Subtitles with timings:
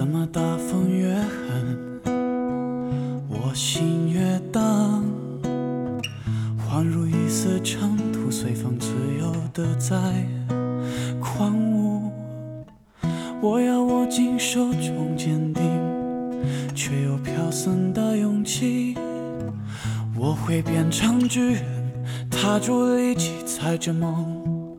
[0.00, 2.00] 怎么大风越狠，
[3.28, 5.04] 我心越荡，
[6.58, 8.88] 恍如一丝尘土，随风自
[9.18, 10.26] 由的在
[11.20, 12.10] 狂舞。
[13.42, 15.62] 我要握紧手中坚定，
[16.74, 18.96] 却又飘散的勇气。
[20.16, 21.62] 我会变成巨人，
[22.30, 24.78] 踏着力气，踩着梦。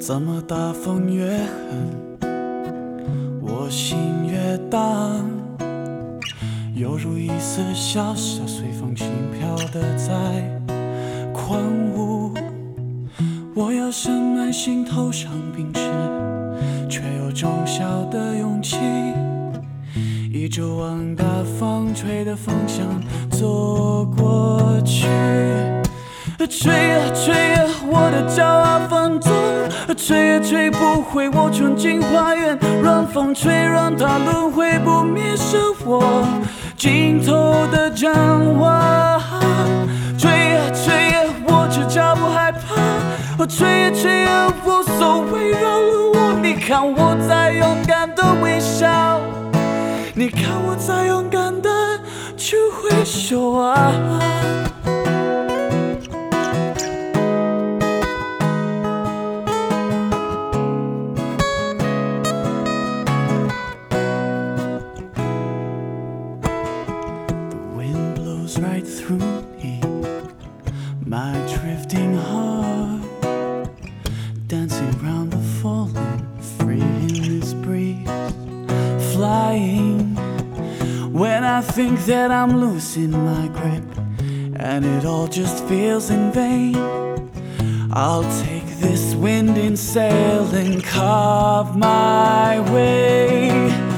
[0.00, 2.01] 怎么大风越狠，
[3.72, 5.24] 心越荡，
[6.74, 10.12] 犹如一丝小小，随风轻飘的在
[11.32, 11.58] 狂
[11.94, 12.34] 舞。
[13.54, 15.80] 我要深埋心头上冰释，
[16.86, 18.76] 却又种小的勇气，
[20.30, 21.24] 一直往大
[21.58, 22.86] 风吹的方向
[23.30, 25.06] 走过去。
[26.46, 29.32] 吹啊吹啊，我的骄傲放纵，
[29.96, 32.58] 吹也吹不回我纯净花园。
[32.82, 36.26] 让风吹，让它轮回不灭，是我
[36.76, 38.12] 尽头的展
[38.58, 39.20] 望。
[40.18, 43.46] 吹啊吹啊，我只脚不害怕。
[43.46, 46.38] 吹啊吹啊，无所谓扰了我。
[46.42, 49.20] 你看我在勇敢的微笑，
[50.14, 51.70] 你看我在勇敢的
[52.36, 53.92] 去挥手啊。
[68.58, 69.18] Right through
[69.62, 69.80] me,
[71.06, 73.02] my drifting heart,
[74.46, 76.26] dancing round the falling,
[76.58, 78.06] free in this breeze,
[79.12, 80.14] flying.
[81.12, 83.84] When I think that I'm losing my grip,
[84.56, 86.76] and it all just feels in vain,
[87.92, 93.91] I'll take this wind in sail and carve my way.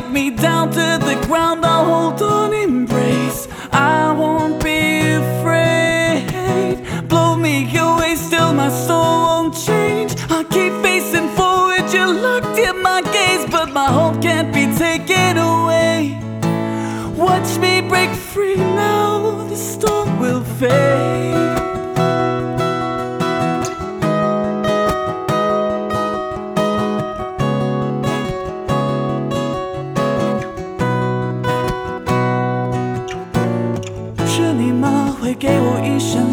[0.00, 3.46] Knock me down to the ground, I'll hold on, embrace.
[3.70, 6.26] I won't be afraid.
[7.06, 8.99] Blow me away, still my soul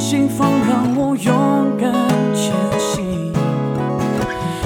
[0.07, 1.35] 一扇心房，让我勇
[1.77, 1.91] 敢
[2.33, 3.33] 前行。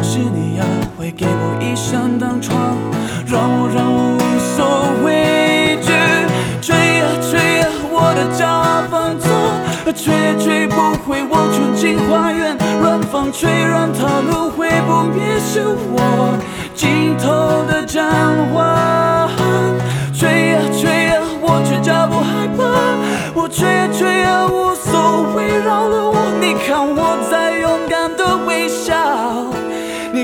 [0.03, 0.63] 是你呀，
[0.95, 2.77] 会给我一扇灯窗，
[3.25, 5.91] 让我让我无所畏惧。
[6.61, 9.31] 吹呀吹呀，我的骄傲放纵，
[9.95, 10.75] 吹也吹不
[11.09, 12.55] 回我纯净花园。
[12.83, 16.37] 让风吹，让它轮回不灭，是我
[16.75, 18.05] 尽头的展
[18.53, 19.40] 望。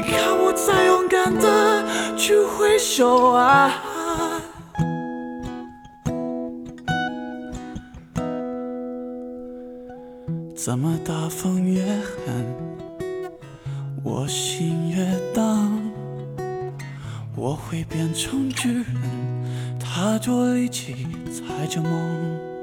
[0.08, 1.84] 看我在勇敢的
[2.18, 3.72] 去挥手啊。
[10.56, 12.56] 怎么大风越狠，
[14.04, 15.72] 我心越荡。
[17.36, 22.57] 我会变成巨人，踏着力气，踩着梦。